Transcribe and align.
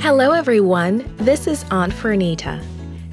Hello, 0.00 0.32
everyone. 0.32 1.10
This 1.18 1.46
is 1.46 1.64
Aunt 1.70 1.92
Fernita. 1.92 2.62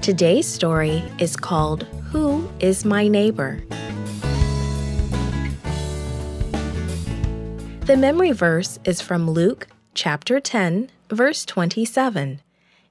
Today's 0.02 0.48
story 0.48 1.04
is 1.20 1.36
called 1.38 1.84
Who 2.12 2.50
is 2.60 2.84
My 2.84 3.08
Neighbor? 3.08 3.64
The 7.86 7.96
memory 7.98 8.32
verse 8.32 8.80
is 8.84 9.02
from 9.02 9.30
Luke 9.30 9.68
chapter 9.94 10.40
10, 10.40 10.90
verse 11.10 11.46
27. 11.46 12.42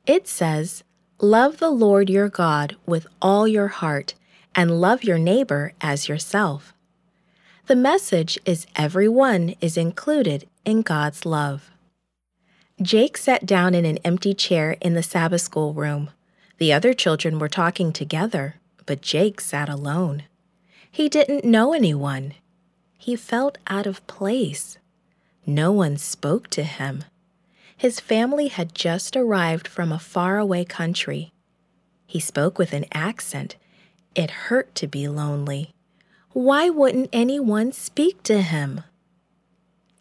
It 0.07 0.27
says, 0.27 0.85
Love 1.21 1.59
the 1.59 1.71
Lord 1.71 2.09
your 2.09 2.29
God 2.29 2.77
with 2.87 3.05
all 3.21 3.49
your 3.49 3.67
heart 3.67 4.15
and 4.55 4.81
love 4.81 5.03
your 5.03 5.19
neighbor 5.19 5.73
as 5.81 6.09
yourself. 6.09 6.73
The 7.67 7.75
message 7.75 8.39
is 8.45 8.69
everyone 8.77 9.57
is 9.61 9.77
included 9.77 10.49
in 10.65 10.83
God's 10.83 11.27
love. 11.27 11.73
Jake 12.81 13.17
sat 13.17 13.45
down 13.45 13.75
in 13.75 13.85
an 13.85 13.99
empty 14.05 14.33
chair 14.33 14.77
in 14.81 14.95
the 14.95 15.03
Sabbath 15.03 15.41
school 15.41 15.75
room. 15.75 16.11
The 16.59 16.73
other 16.73 16.95
children 16.95 17.41
were 17.41 17.49
talking 17.49 17.93
together, 17.93 18.55
but 18.87 19.03
Jake 19.03 19.41
sat 19.41 19.69
alone. 19.69 20.23
He 20.89 21.09
didn't 21.09 21.45
know 21.45 21.73
anyone. 21.73 22.35
He 22.97 23.17
felt 23.17 23.59
out 23.67 23.89
of 23.89 24.07
place. 24.07 24.79
No 25.45 25.73
one 25.73 25.97
spoke 25.97 26.47
to 26.51 26.63
him. 26.63 27.03
His 27.79 28.01
family 28.01 28.49
had 28.49 28.75
just 28.75 29.17
arrived 29.17 29.69
from 29.69 29.93
a 29.93 30.01
faraway 30.01 30.65
country. 30.65 31.33
He 32.09 32.19
spoke 32.19 32.59
with 32.59 32.73
an 32.73 32.87
accent. 32.93 33.55
It 34.17 34.49
hurt 34.49 34.75
to 34.75 34.89
be 34.89 35.07
lonely. 35.07 35.71
Why 36.33 36.71
wouldn't 36.71 37.09
anyone 37.13 37.71
speak 37.71 38.25
to 38.25 38.43
him? 38.43 38.83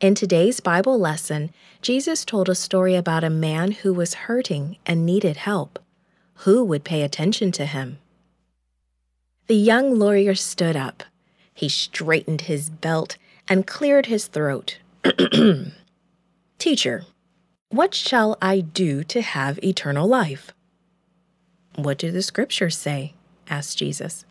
In 0.01 0.15
today's 0.15 0.59
Bible 0.59 0.97
lesson, 0.97 1.51
Jesus 1.83 2.25
told 2.25 2.49
a 2.49 2.55
story 2.55 2.95
about 2.95 3.23
a 3.23 3.29
man 3.29 3.71
who 3.71 3.93
was 3.93 4.25
hurting 4.25 4.77
and 4.87 5.05
needed 5.05 5.37
help. 5.37 5.77
Who 6.45 6.63
would 6.63 6.83
pay 6.83 7.03
attention 7.03 7.51
to 7.53 7.65
him? 7.67 7.99
The 9.45 9.55
young 9.55 9.99
lawyer 9.99 10.33
stood 10.33 10.75
up. 10.75 11.03
He 11.53 11.69
straightened 11.69 12.41
his 12.41 12.71
belt 12.71 13.17
and 13.47 13.67
cleared 13.67 14.07
his 14.07 14.25
throat. 14.25 14.79
Teacher, 16.59 17.05
what 17.69 17.93
shall 17.93 18.37
I 18.41 18.61
do 18.61 19.03
to 19.03 19.21
have 19.21 19.59
eternal 19.63 20.07
life? 20.07 20.51
What 21.75 21.97
do 21.97 22.11
the 22.11 22.21
scriptures 22.21 22.77
say? 22.77 23.13
asked 23.49 23.77
Jesus. 23.77 24.25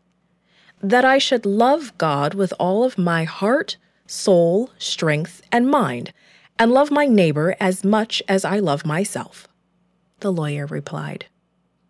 That 0.83 1.05
I 1.05 1.19
should 1.19 1.47
love 1.47 1.97
God 1.99 2.35
with 2.35 2.53
all 2.59 2.83
of 2.83 2.99
my 2.99 3.25
heart, 3.25 3.77
soul, 4.07 4.71
strength, 4.79 5.43
and 5.53 5.69
mind, 5.69 6.13
and 6.59 6.73
love 6.73 6.91
my 6.91 7.07
neighbor 7.07 7.55
as 7.61 7.85
much 7.85 8.23
as 8.27 8.45
I 8.45 8.59
love 8.59 8.87
myself. 8.87 9.47
The 10.21 10.33
lawyer 10.33 10.67
replied. 10.67 11.27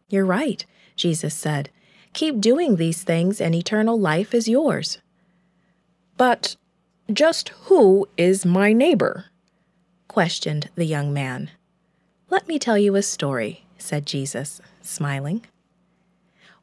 You're 0.08 0.26
right, 0.26 0.64
Jesus 0.96 1.34
said. 1.34 1.70
Keep 2.12 2.40
doing 2.40 2.76
these 2.76 3.02
things, 3.02 3.40
and 3.40 3.54
eternal 3.54 3.98
life 3.98 4.34
is 4.34 4.48
yours. 4.48 4.98
But 6.16 6.56
just 7.12 7.50
who 7.66 8.08
is 8.16 8.44
my 8.44 8.72
neighbor? 8.72 9.26
Questioned 10.16 10.70
the 10.76 10.86
young 10.86 11.12
man. 11.12 11.50
Let 12.30 12.48
me 12.48 12.58
tell 12.58 12.78
you 12.78 12.96
a 12.96 13.02
story, 13.02 13.66
said 13.76 14.06
Jesus, 14.06 14.62
smiling. 14.80 15.44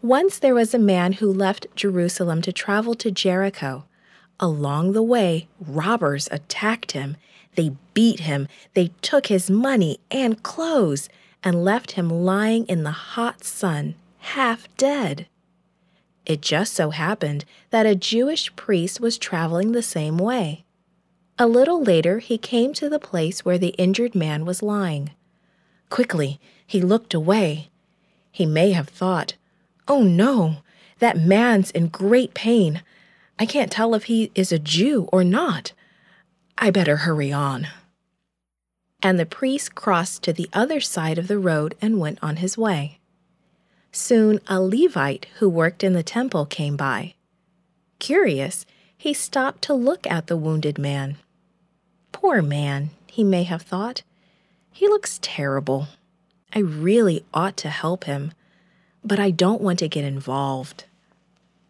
Once 0.02 0.40
there 0.40 0.56
was 0.56 0.74
a 0.74 0.80
man 0.80 1.14
who 1.14 1.32
left 1.32 1.68
Jerusalem 1.76 2.42
to 2.42 2.52
travel 2.52 2.96
to 2.96 3.12
Jericho. 3.12 3.86
Along 4.40 4.94
the 4.94 5.04
way, 5.04 5.48
robbers 5.60 6.28
attacked 6.32 6.94
him. 6.94 7.16
They 7.54 7.76
beat 7.94 8.22
him, 8.22 8.48
they 8.74 8.88
took 9.04 9.28
his 9.28 9.52
money 9.52 10.00
and 10.10 10.42
clothes, 10.42 11.08
and 11.44 11.64
left 11.64 11.92
him 11.92 12.10
lying 12.10 12.66
in 12.66 12.82
the 12.82 13.14
hot 13.14 13.44
sun, 13.44 13.94
half 14.18 14.68
dead. 14.78 15.28
It 16.26 16.42
just 16.42 16.74
so 16.74 16.90
happened 16.90 17.46
that 17.70 17.86
a 17.86 17.94
Jewish 17.94 18.56
priest 18.56 19.00
was 19.00 19.20
traveling 19.20 19.74
the 19.74 19.84
same 19.84 20.18
way. 20.18 20.63
A 21.40 21.48
little 21.48 21.82
later, 21.82 22.20
he 22.20 22.38
came 22.38 22.74
to 22.74 22.90
the 22.90 23.00
place 23.00 23.44
where 23.44 23.58
the 23.58 23.76
injured 23.80 24.14
man 24.14 24.46
was 24.46 24.62
lying. 24.62 25.12
Quickly, 25.90 26.40
he 26.66 26.82
looked 26.82 27.14
away. 27.14 27.70
He 28.32 28.46
may 28.46 28.72
have 28.72 28.90
thought, 28.90 29.36
Oh 29.88 30.04
no, 30.04 30.58
that 31.00 31.18
man's 31.18 31.72
in 31.72 31.88
great 31.88 32.34
pain. 32.34 32.84
I 33.40 33.46
can't 33.46 33.72
tell 33.72 33.96
if 33.96 34.06
he 34.06 34.32
is 34.36 34.52
a 34.52 34.60
Jew 34.60 35.10
or 35.12 35.24
not. 35.24 35.74
I 36.58 36.70
better 36.70 36.98
hurry 36.98 37.32
on. 37.32 37.68
And 39.02 39.20
the 39.20 39.26
priest 39.26 39.76
crossed 39.76 40.24
to 40.24 40.34
the 40.34 40.50
other 40.54 40.80
side 40.80 41.18
of 41.18 41.28
the 41.28 41.40
road 41.40 41.76
and 41.82 42.00
went 42.00 42.20
on 42.22 42.38
his 42.38 42.58
way. 42.58 43.00
Soon 43.92 44.40
a 44.48 44.62
Levite 44.62 45.28
who 45.40 45.50
worked 45.50 45.84
in 45.84 45.94
the 45.94 46.04
temple 46.04 46.46
came 46.46 46.78
by. 46.78 47.16
Curious, 48.00 48.66
he 49.04 49.14
stopped 49.14 49.62
to 49.62 49.74
look 49.74 50.08
at 50.08 50.28
the 50.28 50.38
wounded 50.38 50.78
man. 50.78 51.18
Poor 52.14 52.42
man, 52.42 52.90
he 53.06 53.22
may 53.22 53.44
have 53.44 53.62
thought. 53.62 54.02
He 54.72 54.88
looks 54.88 55.20
terrible. 55.22 55.90
I 56.56 56.60
really 56.60 57.26
ought 57.34 57.58
to 57.58 57.70
help 57.70 58.06
him, 58.06 58.32
but 59.04 59.20
I 59.20 59.30
don't 59.30 59.60
want 59.60 59.80
to 59.80 59.90
get 59.90 60.06
involved. 60.06 60.86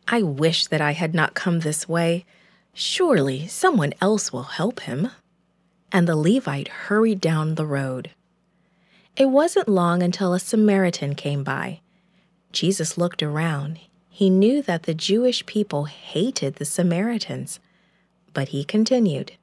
I 0.07 0.21
wish 0.21 0.67
that 0.67 0.79
I 0.79 0.91
had 0.91 1.15
not 1.15 1.33
come 1.33 1.61
this 1.61 1.89
way. 1.89 2.23
Surely 2.71 3.47
someone 3.47 3.95
else 3.99 4.31
will 4.31 4.43
help 4.43 4.81
him. 4.81 5.09
And 5.91 6.07
the 6.07 6.15
Levite 6.15 6.67
hurried 6.67 7.19
down 7.19 7.55
the 7.55 7.65
road. 7.65 8.11
It 9.17 9.31
wasn't 9.31 9.67
long 9.67 10.03
until 10.03 10.35
a 10.35 10.39
Samaritan 10.39 11.15
came 11.15 11.43
by. 11.43 11.79
Jesus 12.51 12.95
looked 12.95 13.23
around. 13.23 13.79
He 14.15 14.29
knew 14.29 14.61
that 14.61 14.83
the 14.83 14.93
Jewish 14.93 15.45
people 15.45 15.85
hated 15.85 16.55
the 16.55 16.65
Samaritans. 16.65 17.59
But 18.31 18.49
he 18.49 18.63
continued. 18.63 19.33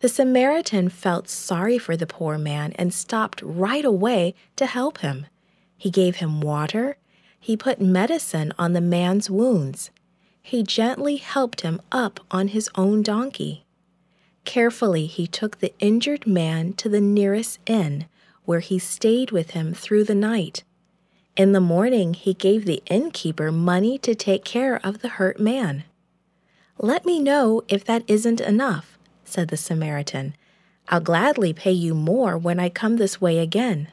The 0.00 0.08
Samaritan 0.08 0.88
felt 0.88 1.28
sorry 1.28 1.76
for 1.76 1.96
the 1.96 2.06
poor 2.06 2.38
man 2.38 2.72
and 2.78 2.94
stopped 2.94 3.42
right 3.42 3.84
away 3.84 4.34
to 4.56 4.66
help 4.66 4.98
him. 4.98 5.26
He 5.76 5.90
gave 5.90 6.16
him 6.16 6.40
water 6.40 6.96
he 7.46 7.56
put 7.56 7.80
medicine 7.80 8.52
on 8.58 8.72
the 8.72 8.80
man's 8.80 9.30
wounds. 9.30 9.92
He 10.42 10.64
gently 10.64 11.14
helped 11.14 11.60
him 11.60 11.80
up 11.92 12.18
on 12.28 12.48
his 12.48 12.68
own 12.74 13.04
donkey. 13.04 13.64
Carefully, 14.44 15.06
he 15.06 15.28
took 15.28 15.60
the 15.60 15.72
injured 15.78 16.26
man 16.26 16.72
to 16.72 16.88
the 16.88 17.00
nearest 17.00 17.60
inn, 17.66 18.06
where 18.46 18.58
he 18.58 18.80
stayed 18.80 19.30
with 19.30 19.50
him 19.50 19.74
through 19.74 20.02
the 20.02 20.14
night. 20.16 20.64
In 21.36 21.52
the 21.52 21.60
morning, 21.60 22.14
he 22.14 22.32
gave 22.32 22.64
the 22.64 22.82
innkeeper 22.86 23.52
money 23.52 23.98
to 23.98 24.14
take 24.14 24.42
care 24.42 24.80
of 24.82 25.00
the 25.00 25.10
hurt 25.10 25.38
man. 25.38 25.84
Let 26.78 27.04
me 27.04 27.20
know 27.20 27.62
if 27.68 27.84
that 27.84 28.04
isn't 28.06 28.40
enough, 28.40 28.98
said 29.22 29.48
the 29.48 29.58
Samaritan. 29.58 30.34
I'll 30.88 31.00
gladly 31.00 31.52
pay 31.52 31.72
you 31.72 31.94
more 31.94 32.38
when 32.38 32.58
I 32.58 32.70
come 32.70 32.96
this 32.96 33.20
way 33.20 33.38
again. 33.38 33.88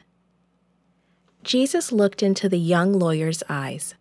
Jesus 1.42 1.92
looked 1.92 2.22
into 2.22 2.48
the 2.48 2.58
young 2.58 2.94
lawyer's 2.94 3.42
eyes. 3.46 3.94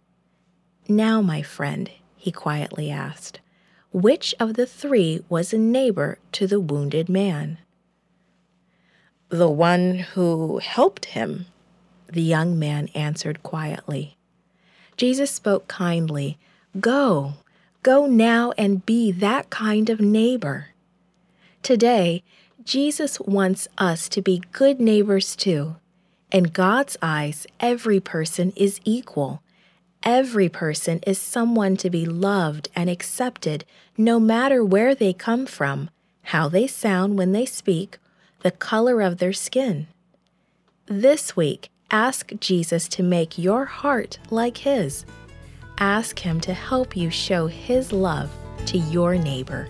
Now, 0.87 1.21
my 1.21 1.41
friend, 1.41 1.91
he 2.15 2.31
quietly 2.31 2.89
asked, 2.89 3.41
which 3.91 4.33
of 4.39 4.53
the 4.53 4.65
three 4.65 5.21
was 5.27 5.53
a 5.53 5.57
neighbor 5.57 6.17
to 6.31 6.47
the 6.47 6.61
wounded 6.61 7.09
man? 7.09 7.57
The 9.27 9.49
one 9.49 9.99
who 10.13 10.59
helped 10.59 11.05
him, 11.05 11.47
the 12.07 12.21
young 12.21 12.57
man 12.57 12.89
answered 12.95 13.43
quietly. 13.43 14.17
Jesus 14.97 15.31
spoke 15.31 15.67
kindly. 15.67 16.37
Go, 16.79 17.33
go 17.81 18.05
now 18.05 18.53
and 18.57 18.85
be 18.85 19.11
that 19.11 19.49
kind 19.49 19.89
of 19.89 19.99
neighbor. 19.99 20.67
Today, 21.61 22.23
Jesus 22.63 23.19
wants 23.19 23.67
us 23.77 24.07
to 24.09 24.21
be 24.21 24.43
good 24.51 24.79
neighbors 24.79 25.35
too 25.35 25.75
in 26.33 26.45
God's 26.45 26.97
eyes, 26.99 27.45
every 27.59 27.99
person 27.99 28.51
is 28.55 28.81
equal. 28.83 29.43
Every 30.01 30.49
person 30.49 30.99
is 31.05 31.19
someone 31.19 31.77
to 31.77 31.91
be 31.91 32.05
loved 32.07 32.69
and 32.75 32.89
accepted 32.89 33.63
no 33.97 34.19
matter 34.19 34.65
where 34.65 34.95
they 34.95 35.13
come 35.13 35.45
from, 35.45 35.91
how 36.23 36.49
they 36.49 36.65
sound 36.65 37.17
when 37.19 37.33
they 37.33 37.45
speak, 37.45 37.99
the 38.41 38.49
color 38.49 38.99
of 38.99 39.19
their 39.19 39.31
skin. 39.31 39.85
This 40.87 41.35
week, 41.35 41.69
ask 41.93 42.31
Jesus 42.39 42.87
to 42.89 43.03
make 43.03 43.37
your 43.37 43.65
heart 43.65 44.17
like 44.31 44.57
His. 44.57 45.05
Ask 45.77 46.17
Him 46.17 46.41
to 46.41 46.53
help 46.53 46.97
you 46.97 47.09
show 47.09 47.47
His 47.47 47.93
love 47.93 48.29
to 48.65 48.77
your 48.77 49.15
neighbor. 49.15 49.69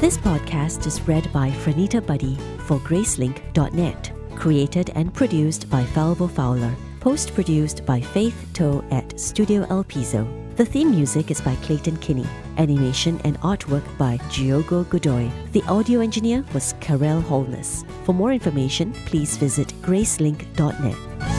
This 0.00 0.18
podcast 0.18 0.86
is 0.86 1.00
read 1.08 1.32
by 1.32 1.50
Franita 1.50 2.04
Buddy 2.04 2.36
for 2.66 2.78
Gracelink.net, 2.80 4.12
created 4.34 4.90
and 4.96 5.14
produced 5.14 5.70
by 5.70 5.84
Falvo 5.84 6.30
Fowler 6.30 6.74
Post 7.04 7.34
produced 7.34 7.84
by 7.84 8.00
Faith 8.00 8.46
Toe 8.54 8.82
at 8.90 9.20
Studio 9.20 9.66
El 9.68 9.84
Piso. 9.84 10.43
The 10.56 10.64
theme 10.64 10.92
music 10.92 11.32
is 11.32 11.40
by 11.40 11.56
Clayton 11.56 11.96
Kinney. 11.96 12.26
Animation 12.58 13.20
and 13.24 13.36
artwork 13.40 13.82
by 13.98 14.18
Giogo 14.28 14.88
Godoy. 14.88 15.28
The 15.50 15.64
audio 15.64 15.98
engineer 15.98 16.44
was 16.54 16.74
Karel 16.78 17.20
Holness. 17.20 17.84
For 18.04 18.12
more 18.12 18.32
information, 18.32 18.92
please 19.06 19.36
visit 19.36 19.74
gracelink.net. 19.82 21.33